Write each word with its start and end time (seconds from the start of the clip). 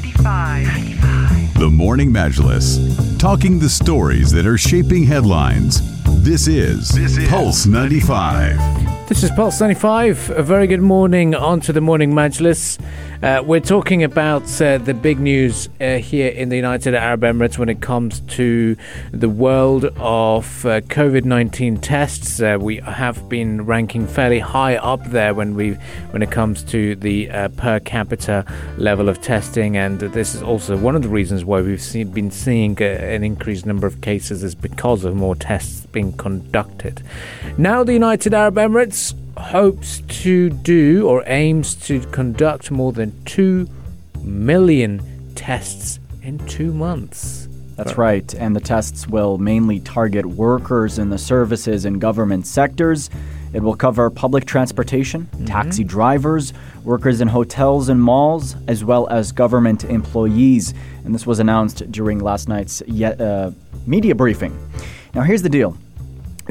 95. 0.00 1.54
The 1.54 1.68
Morning 1.70 2.10
Majlis, 2.10 3.18
talking 3.18 3.58
the 3.58 3.68
stories 3.68 4.30
that 4.32 4.46
are 4.46 4.56
shaping 4.56 5.04
headlines. 5.04 5.82
This 6.22 6.48
is, 6.48 6.88
This 6.88 7.18
is 7.18 7.28
Pulse 7.28 7.66
95. 7.66 8.99
This 9.10 9.24
is 9.24 9.30
Pulse 9.32 9.60
95. 9.60 10.30
A 10.30 10.42
very 10.44 10.68
good 10.68 10.82
morning 10.82 11.34
on 11.34 11.58
to 11.62 11.72
the 11.72 11.80
morning 11.80 12.12
Majlis. 12.12 12.80
Uh, 13.24 13.42
we're 13.44 13.58
talking 13.58 14.04
about 14.04 14.44
uh, 14.62 14.78
the 14.78 14.94
big 14.94 15.18
news 15.18 15.68
uh, 15.80 15.96
here 15.96 16.28
in 16.28 16.48
the 16.48 16.54
United 16.54 16.94
Arab 16.94 17.22
Emirates 17.22 17.58
when 17.58 17.68
it 17.68 17.80
comes 17.80 18.20
to 18.20 18.76
the 19.10 19.28
world 19.28 19.86
of 19.96 20.64
uh, 20.64 20.80
COVID 20.82 21.24
19 21.24 21.78
tests. 21.78 22.40
Uh, 22.40 22.56
we 22.60 22.76
have 22.76 23.28
been 23.28 23.66
ranking 23.66 24.06
fairly 24.06 24.38
high 24.38 24.76
up 24.76 25.04
there 25.06 25.34
when 25.34 25.56
we 25.56 25.72
when 26.12 26.22
it 26.22 26.30
comes 26.30 26.62
to 26.62 26.94
the 26.94 27.28
uh, 27.30 27.48
per 27.48 27.80
capita 27.80 28.44
level 28.78 29.08
of 29.08 29.20
testing, 29.20 29.76
and 29.76 29.98
this 29.98 30.36
is 30.36 30.42
also 30.42 30.76
one 30.76 30.94
of 30.94 31.02
the 31.02 31.08
reasons 31.08 31.44
why 31.44 31.60
we've 31.60 31.82
seen, 31.82 32.10
been 32.12 32.30
seeing 32.30 32.80
an 32.80 33.24
increased 33.24 33.66
number 33.66 33.88
of 33.88 34.00
cases 34.02 34.44
is 34.44 34.54
because 34.54 35.04
of 35.04 35.16
more 35.16 35.34
tests 35.34 35.84
being 35.86 36.12
conducted. 36.12 37.02
Now, 37.58 37.82
the 37.82 37.92
United 37.92 38.32
Arab 38.32 38.54
Emirates 38.54 38.99
hopes 39.40 40.00
to 40.22 40.50
do 40.50 41.08
or 41.08 41.22
aims 41.26 41.74
to 41.86 42.00
conduct 42.12 42.70
more 42.70 42.92
than 42.92 43.12
2 43.24 43.68
million 44.22 45.00
tests 45.34 45.98
in 46.22 46.38
two 46.46 46.72
months. 46.72 47.48
That's 47.76 47.96
right. 47.96 48.32
And 48.34 48.54
the 48.54 48.60
tests 48.60 49.08
will 49.08 49.38
mainly 49.38 49.80
target 49.80 50.26
workers 50.26 50.98
in 50.98 51.08
the 51.08 51.16
services 51.16 51.86
and 51.86 51.98
government 52.00 52.46
sectors. 52.46 53.08
It 53.54 53.62
will 53.62 53.74
cover 53.74 54.10
public 54.10 54.44
transportation, 54.44 55.26
taxi 55.46 55.82
drivers, 55.82 56.52
workers 56.84 57.20
in 57.20 57.28
hotels 57.28 57.88
and 57.88 58.00
malls, 58.00 58.54
as 58.68 58.84
well 58.84 59.08
as 59.08 59.32
government 59.32 59.84
employees. 59.84 60.74
And 61.04 61.14
this 61.14 61.26
was 61.26 61.40
announced 61.40 61.90
during 61.90 62.18
last 62.20 62.48
night's 62.48 62.82
ye- 62.86 63.04
uh, 63.06 63.50
media 63.86 64.14
briefing. 64.14 64.56
Now, 65.14 65.22
here's 65.22 65.42
the 65.42 65.48
deal. 65.48 65.76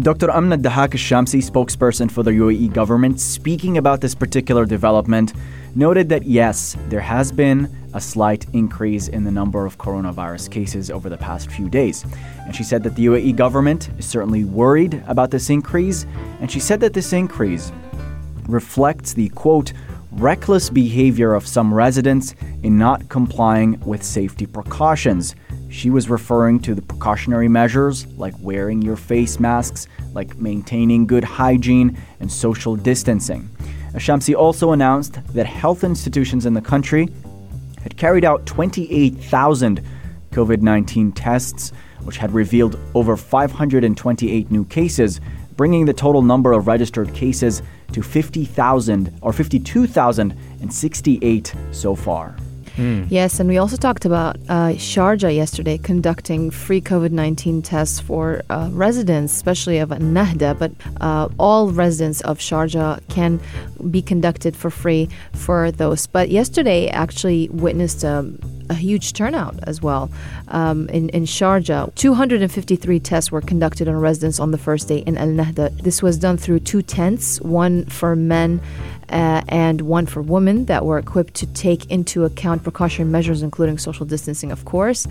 Dr. 0.00 0.30
Amna 0.30 0.56
Dahak 0.56 0.90
Shamsi, 0.90 1.42
spokesperson 1.42 2.08
for 2.08 2.22
the 2.22 2.30
UAE 2.30 2.72
government, 2.72 3.18
speaking 3.18 3.78
about 3.78 4.00
this 4.00 4.14
particular 4.14 4.64
development, 4.64 5.32
noted 5.74 6.08
that 6.10 6.22
yes, 6.22 6.76
there 6.88 7.00
has 7.00 7.32
been 7.32 7.68
a 7.94 8.00
slight 8.00 8.46
increase 8.52 9.08
in 9.08 9.24
the 9.24 9.30
number 9.30 9.66
of 9.66 9.76
coronavirus 9.76 10.52
cases 10.52 10.88
over 10.88 11.08
the 11.08 11.16
past 11.16 11.50
few 11.50 11.68
days. 11.68 12.04
And 12.44 12.54
she 12.54 12.62
said 12.62 12.84
that 12.84 12.94
the 12.94 13.06
UAE 13.06 13.34
government 13.34 13.90
is 13.98 14.06
certainly 14.06 14.44
worried 14.44 15.02
about 15.08 15.32
this 15.32 15.50
increase, 15.50 16.06
and 16.40 16.48
she 16.50 16.60
said 16.60 16.78
that 16.80 16.92
this 16.92 17.12
increase 17.12 17.72
reflects 18.46 19.14
the 19.14 19.30
quote, 19.30 19.72
reckless 20.12 20.70
behavior 20.70 21.34
of 21.34 21.46
some 21.46 21.74
residents 21.74 22.36
in 22.62 22.78
not 22.78 23.08
complying 23.08 23.80
with 23.80 24.04
safety 24.04 24.46
precautions. 24.46 25.34
She 25.70 25.90
was 25.90 26.08
referring 26.08 26.60
to 26.60 26.74
the 26.74 26.80
precautionary 26.82 27.48
measures 27.48 28.06
like 28.16 28.34
wearing 28.40 28.82
your 28.82 28.96
face 28.96 29.38
masks, 29.38 29.86
like 30.14 30.38
maintaining 30.38 31.06
good 31.06 31.24
hygiene 31.24 31.98
and 32.20 32.32
social 32.32 32.76
distancing. 32.76 33.50
Shamsi 33.94 34.34
also 34.34 34.72
announced 34.72 35.20
that 35.34 35.46
health 35.46 35.84
institutions 35.84 36.46
in 36.46 36.54
the 36.54 36.60
country 36.60 37.08
had 37.82 37.96
carried 37.96 38.24
out 38.24 38.44
28,000 38.46 39.84
COVID 40.30 40.60
19 40.60 41.12
tests, 41.12 41.72
which 42.02 42.18
had 42.18 42.32
revealed 42.32 42.78
over 42.94 43.16
528 43.16 44.50
new 44.50 44.64
cases, 44.66 45.20
bringing 45.56 45.84
the 45.84 45.92
total 45.92 46.22
number 46.22 46.52
of 46.52 46.66
registered 46.66 47.14
cases 47.14 47.62
to 47.92 48.02
50,000 48.02 49.18
or 49.22 49.32
52,068 49.32 51.54
so 51.72 51.94
far. 51.94 52.36
Yes, 53.08 53.40
and 53.40 53.48
we 53.48 53.58
also 53.58 53.76
talked 53.76 54.04
about 54.04 54.36
uh, 54.48 54.72
Sharjah 54.74 55.34
yesterday 55.34 55.78
conducting 55.78 56.50
free 56.50 56.80
COVID 56.80 57.10
19 57.10 57.62
tests 57.62 57.98
for 58.00 58.42
uh, 58.50 58.68
residents, 58.72 59.32
especially 59.34 59.78
of 59.78 59.90
Nahda, 59.90 60.58
but 60.58 60.72
uh, 61.00 61.28
all 61.38 61.70
residents 61.70 62.20
of 62.22 62.38
Sharjah 62.38 63.00
can 63.08 63.40
be 63.90 64.02
conducted 64.02 64.56
for 64.56 64.70
free 64.70 65.08
for 65.32 65.70
those. 65.70 66.06
But 66.06 66.30
yesterday 66.30 66.88
actually 66.88 67.48
witnessed 67.50 68.04
um, 68.04 68.38
a 68.70 68.74
huge 68.74 69.12
turnout 69.12 69.56
as 69.64 69.82
well 69.82 70.10
um, 70.48 70.88
in, 70.88 71.08
in 71.10 71.24
Sharjah. 71.24 71.94
253 71.94 73.00
tests 73.00 73.30
were 73.30 73.40
conducted 73.40 73.88
on 73.88 73.96
residents 73.96 74.40
on 74.40 74.50
the 74.50 74.58
first 74.58 74.88
day 74.88 74.98
in 74.98 75.16
Al 75.16 75.28
Nahda. 75.28 75.76
This 75.82 76.02
was 76.02 76.18
done 76.18 76.36
through 76.36 76.60
two 76.60 76.82
tents, 76.82 77.40
one 77.40 77.84
for 77.86 78.14
men 78.16 78.60
uh, 79.10 79.42
and 79.48 79.80
one 79.82 80.06
for 80.06 80.20
women 80.22 80.66
that 80.66 80.84
were 80.84 80.98
equipped 80.98 81.34
to 81.34 81.46
take 81.46 81.90
into 81.90 82.24
account 82.24 82.62
precautionary 82.62 83.10
measures, 83.10 83.42
including 83.42 83.78
social 83.78 84.04
distancing, 84.04 84.52
of 84.52 84.64
course. 84.64 85.06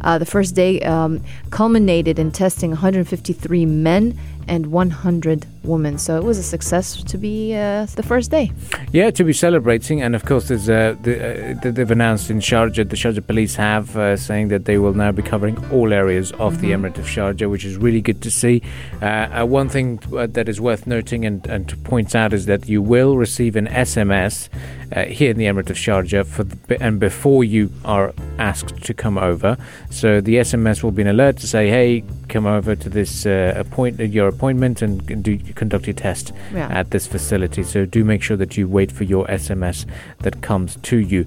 Uh, 0.00 0.18
the 0.18 0.26
first 0.26 0.54
day 0.54 0.80
um, 0.82 1.22
culminated 1.50 2.18
in 2.18 2.30
testing 2.30 2.70
153 2.70 3.66
men 3.66 4.18
and 4.48 4.66
100 4.66 5.46
women. 5.64 5.98
So 5.98 6.16
it 6.16 6.24
was 6.24 6.38
a 6.38 6.42
success 6.42 7.02
to 7.02 7.18
be 7.18 7.54
uh, 7.54 7.86
the 7.94 8.02
first 8.02 8.30
day. 8.30 8.52
Yeah, 8.92 9.10
to 9.10 9.24
be 9.24 9.32
celebrating, 9.32 10.02
and 10.02 10.14
of 10.14 10.24
course, 10.24 10.48
there's 10.48 10.68
uh, 10.68 10.96
the, 11.02 11.52
uh, 11.52 11.70
they've 11.70 11.90
announced 11.90 12.30
in 12.30 12.40
Sharjah, 12.40 12.88
the 12.88 12.96
Sharjah 12.96 13.26
police 13.26 13.54
have 13.56 13.96
uh, 13.96 14.16
saying 14.16 14.48
that 14.48 14.64
they 14.64 14.78
will 14.78 14.94
now 14.94 15.12
be 15.12 15.22
covering 15.22 15.56
all 15.70 15.92
areas 15.92 16.32
of 16.32 16.60
the 16.60 16.72
Emirate 16.72 16.98
of 16.98 17.06
Sharjah, 17.06 17.50
which 17.50 17.64
is 17.64 17.76
really 17.76 18.00
good 18.00 18.22
to 18.22 18.30
see. 18.30 18.62
Uh, 19.00 19.42
uh, 19.42 19.46
one 19.46 19.68
thing 19.68 19.96
that 20.10 20.48
is 20.48 20.60
worth 20.60 20.86
noting 20.86 21.24
and, 21.24 21.46
and 21.46 21.68
to 21.68 21.76
point 21.76 22.14
out 22.14 22.32
is 22.32 22.46
that 22.46 22.68
you 22.68 22.82
will 22.82 23.16
receive 23.16 23.56
an 23.56 23.66
SMS 23.68 24.48
uh, 24.94 25.04
here 25.04 25.30
in 25.30 25.36
the 25.38 25.44
Emirate 25.46 25.70
of 25.70 25.76
Sharjah 25.76 26.26
for 26.26 26.44
the, 26.44 26.82
and 26.82 27.00
before 27.00 27.44
you 27.44 27.70
are 27.84 28.12
asked 28.38 28.82
to 28.84 28.94
come 28.94 29.16
over. 29.18 29.56
So 29.90 30.20
the 30.20 30.36
SMS 30.36 30.82
will 30.82 30.90
be 30.92 31.02
an 31.02 31.08
alert 31.08 31.36
to 31.38 31.46
say, 31.46 31.68
"Hey, 31.68 32.04
come 32.28 32.46
over 32.46 32.74
to 32.76 32.88
this 32.88 33.26
uh, 33.26 33.54
appoint 33.56 33.98
your 34.00 34.28
appointment 34.28 34.82
and 34.82 35.22
do 35.22 35.38
conduct 35.54 35.86
your 35.86 35.94
test 35.94 36.32
Yeah. 36.52 36.68
at 36.70 36.90
this 36.90 37.06
facility." 37.06 37.62
So 37.62 37.84
do 37.86 38.04
make 38.04 38.22
sure 38.22 38.36
that 38.36 38.56
you 38.56 38.68
wait 38.68 38.92
for 38.92 39.04
your 39.04 39.26
SMS 39.26 39.86
that 40.20 40.40
comes 40.42 40.76
to 40.82 40.96
you. 40.96 41.26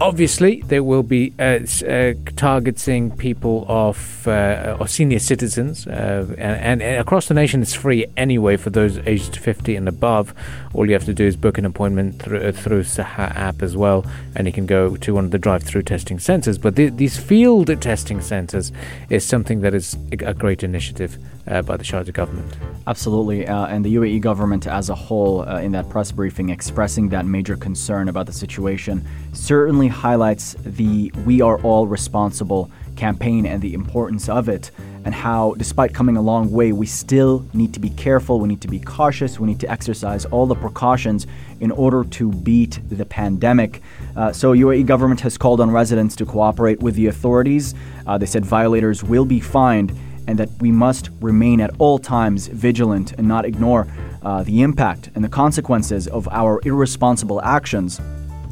Obviously, 0.00 0.62
they 0.62 0.80
will 0.80 1.02
be 1.02 1.34
uh, 1.38 1.58
uh, 1.86 2.14
targeting 2.34 3.10
people 3.10 3.66
of 3.68 4.26
uh, 4.26 4.78
or 4.80 4.88
senior 4.88 5.18
citizens, 5.18 5.86
uh, 5.86 6.26
and, 6.38 6.80
and 6.80 6.98
across 6.98 7.28
the 7.28 7.34
nation, 7.34 7.60
it's 7.60 7.74
free 7.74 8.06
anyway 8.16 8.56
for 8.56 8.70
those 8.70 8.96
aged 9.06 9.36
50 9.36 9.76
and 9.76 9.86
above. 9.86 10.32
All 10.72 10.86
you 10.86 10.94
have 10.94 11.04
to 11.04 11.12
do 11.12 11.26
is 11.26 11.36
book 11.36 11.58
an 11.58 11.66
appointment 11.66 12.22
through 12.22 12.40
uh, 12.40 12.52
through 12.52 12.84
Seha 12.84 13.36
app 13.36 13.60
as 13.60 13.76
well, 13.76 14.06
and 14.34 14.46
you 14.46 14.54
can 14.54 14.64
go 14.64 14.96
to 14.96 15.14
one 15.14 15.26
of 15.26 15.32
the 15.32 15.38
drive-through 15.38 15.82
testing 15.82 16.18
centres. 16.18 16.56
But 16.56 16.76
the, 16.76 16.88
these 16.88 17.18
field 17.18 17.68
testing 17.82 18.22
centres 18.22 18.72
is 19.10 19.22
something 19.22 19.60
that 19.60 19.74
is 19.74 19.98
a 20.12 20.32
great 20.32 20.62
initiative 20.62 21.18
uh, 21.46 21.60
by 21.60 21.76
the 21.76 21.84
Sharjah 21.84 22.14
government. 22.14 22.56
Absolutely. 22.86 23.44
And 23.44 23.84
the 23.84 23.94
UAE 23.96 24.22
government 24.22 24.66
as 24.66 24.88
a 24.88 24.94
whole, 24.94 25.42
in 25.42 25.72
that 25.72 25.90
press 25.90 26.10
briefing, 26.10 26.48
expressing 26.48 27.10
that 27.10 27.26
major 27.26 27.56
concern 27.56 28.08
about 28.08 28.26
the 28.26 28.32
situation, 28.32 29.06
certainly 29.32 29.89
highlights 29.90 30.54
the 30.60 31.12
We 31.26 31.40
Are 31.40 31.60
All 31.62 31.86
Responsible 31.86 32.70
campaign 32.96 33.46
and 33.46 33.62
the 33.62 33.74
importance 33.74 34.28
of 34.28 34.48
it, 34.48 34.70
and 35.04 35.14
how, 35.14 35.54
despite 35.56 35.94
coming 35.94 36.16
a 36.16 36.22
long 36.22 36.50
way, 36.50 36.72
we 36.72 36.86
still 36.86 37.46
need 37.54 37.72
to 37.74 37.80
be 37.80 37.90
careful, 37.90 38.38
we 38.40 38.48
need 38.48 38.60
to 38.60 38.68
be 38.68 38.78
cautious, 38.78 39.40
we 39.40 39.46
need 39.46 39.60
to 39.60 39.70
exercise 39.70 40.26
all 40.26 40.46
the 40.46 40.54
precautions 40.54 41.26
in 41.60 41.70
order 41.70 42.04
to 42.04 42.30
beat 42.30 42.78
the 42.90 43.04
pandemic. 43.04 43.82
Uh, 44.16 44.32
so, 44.32 44.52
UAE 44.52 44.84
government 44.86 45.20
has 45.20 45.38
called 45.38 45.60
on 45.60 45.70
residents 45.70 46.14
to 46.16 46.26
cooperate 46.26 46.80
with 46.80 46.94
the 46.94 47.06
authorities. 47.06 47.74
Uh, 48.06 48.18
they 48.18 48.26
said 48.26 48.44
violators 48.44 49.02
will 49.02 49.24
be 49.24 49.40
fined 49.40 49.96
and 50.26 50.38
that 50.38 50.50
we 50.60 50.70
must 50.70 51.10
remain 51.20 51.60
at 51.60 51.70
all 51.78 51.98
times 51.98 52.46
vigilant 52.48 53.12
and 53.14 53.26
not 53.26 53.44
ignore 53.44 53.88
uh, 54.22 54.42
the 54.42 54.62
impact 54.62 55.10
and 55.14 55.24
the 55.24 55.28
consequences 55.28 56.06
of 56.06 56.28
our 56.28 56.60
irresponsible 56.64 57.40
actions 57.42 58.00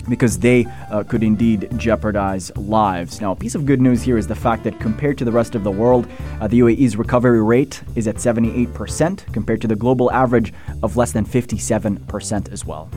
because 0.08 0.38
they 0.38 0.66
uh, 0.90 1.02
could 1.04 1.22
indeed 1.22 1.68
jeopardize 1.76 2.54
lives. 2.56 3.20
Now, 3.20 3.32
a 3.32 3.36
piece 3.36 3.54
of 3.54 3.66
good 3.66 3.80
news 3.80 4.02
here 4.02 4.18
is 4.18 4.26
the 4.26 4.34
fact 4.34 4.64
that 4.64 4.78
compared 4.80 5.18
to 5.18 5.24
the 5.24 5.32
rest 5.32 5.54
of 5.54 5.64
the 5.64 5.70
world, 5.70 6.08
uh, 6.40 6.48
the 6.48 6.60
UAE's 6.60 6.96
recovery 6.96 7.42
rate 7.42 7.82
is 7.94 8.08
at 8.08 8.16
78% 8.16 9.32
compared 9.32 9.60
to 9.60 9.68
the 9.68 9.76
global 9.76 10.10
average 10.12 10.52
of 10.82 10.96
less 10.96 11.12
than 11.12 11.24
57% 11.24 12.52
as 12.52 12.64
well. 12.64 12.90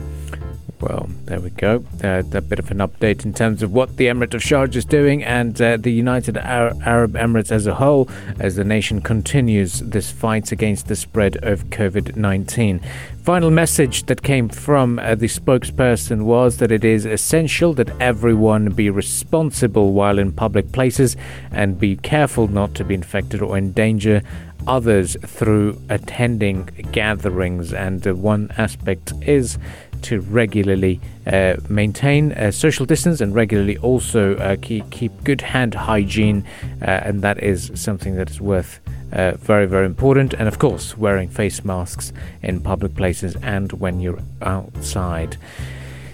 Well, 0.82 1.08
there 1.26 1.38
we 1.38 1.50
go. 1.50 1.84
Uh, 2.02 2.24
a 2.32 2.40
bit 2.40 2.58
of 2.58 2.72
an 2.72 2.78
update 2.78 3.24
in 3.24 3.32
terms 3.32 3.62
of 3.62 3.72
what 3.72 3.98
the 3.98 4.06
Emirate 4.06 4.34
of 4.34 4.42
Sharjah 4.42 4.74
is 4.74 4.84
doing 4.84 5.22
and 5.22 5.62
uh, 5.62 5.76
the 5.76 5.92
United 5.92 6.36
Arab 6.36 7.12
Emirates 7.12 7.52
as 7.52 7.68
a 7.68 7.76
whole 7.76 8.10
as 8.40 8.56
the 8.56 8.64
nation 8.64 9.00
continues 9.00 9.78
this 9.78 10.10
fight 10.10 10.50
against 10.50 10.88
the 10.88 10.96
spread 10.96 11.36
of 11.44 11.66
COVID 11.66 12.16
19. 12.16 12.80
Final 13.22 13.52
message 13.52 14.06
that 14.06 14.24
came 14.24 14.48
from 14.48 14.98
uh, 14.98 15.14
the 15.14 15.28
spokesperson 15.28 16.22
was 16.22 16.56
that 16.56 16.72
it 16.72 16.84
is 16.84 17.06
essential 17.06 17.72
that 17.74 17.88
everyone 18.00 18.70
be 18.70 18.90
responsible 18.90 19.92
while 19.92 20.18
in 20.18 20.32
public 20.32 20.72
places 20.72 21.16
and 21.52 21.78
be 21.78 21.94
careful 21.94 22.48
not 22.48 22.74
to 22.74 22.82
be 22.82 22.94
infected 22.94 23.40
or 23.40 23.56
endanger 23.56 24.20
others 24.66 25.16
through 25.24 25.80
attending 25.88 26.64
gatherings. 26.90 27.72
And 27.72 28.06
uh, 28.06 28.14
one 28.14 28.50
aspect 28.56 29.12
is 29.22 29.58
to 30.02 30.20
regularly 30.20 31.00
uh, 31.26 31.56
maintain 31.68 32.32
uh, 32.32 32.50
social 32.50 32.86
distance 32.86 33.20
and 33.20 33.34
regularly 33.34 33.76
also 33.78 34.36
uh, 34.36 34.56
keep, 34.60 34.90
keep 34.90 35.12
good 35.24 35.40
hand 35.40 35.74
hygiene, 35.74 36.44
uh, 36.80 36.84
and 36.84 37.22
that 37.22 37.42
is 37.42 37.70
something 37.74 38.16
that 38.16 38.30
is 38.30 38.40
worth 38.40 38.80
uh, 39.12 39.32
very, 39.32 39.66
very 39.66 39.86
important. 39.86 40.34
And 40.34 40.48
of 40.48 40.58
course, 40.58 40.96
wearing 40.96 41.28
face 41.28 41.64
masks 41.64 42.12
in 42.42 42.60
public 42.60 42.94
places 42.96 43.36
and 43.42 43.72
when 43.72 44.00
you're 44.00 44.20
outside. 44.40 45.36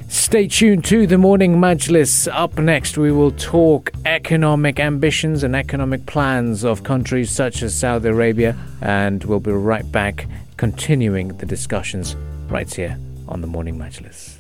Stay 0.09 0.49
tuned 0.49 0.87
to 0.87 1.07
the 1.07 1.19
Morning 1.19 1.57
Majlis. 1.57 2.29
Up 2.33 2.59
next, 2.59 2.97
we 2.97 3.13
will 3.13 3.31
talk 3.33 3.93
economic 4.07 4.81
ambitions 4.81 5.43
and 5.43 5.55
economic 5.55 6.07
plans 6.07 6.65
of 6.65 6.83
countries 6.83 7.31
such 7.31 7.63
as 7.63 7.75
Saudi 7.75 8.09
Arabia, 8.09 8.57
and 8.81 9.23
we'll 9.25 9.39
be 9.39 9.53
right 9.53 9.91
back 9.93 10.27
continuing 10.57 11.29
the 11.37 11.47
discussions 11.47 12.17
right 12.49 12.73
here 12.73 12.99
on 13.29 13.43
the 13.43 13.47
Morning 13.47 13.77
Majlis. 13.77 14.37